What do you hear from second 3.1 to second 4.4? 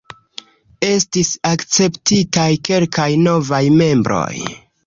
novaj membroj.